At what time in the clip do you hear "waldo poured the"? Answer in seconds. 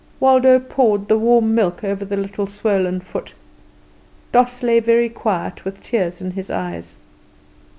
0.19-1.17